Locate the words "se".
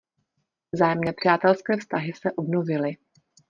2.13-2.31